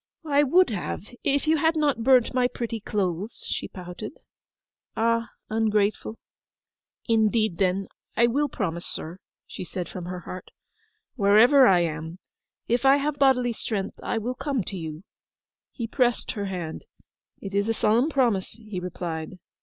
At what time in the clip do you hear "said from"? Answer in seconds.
9.63-10.05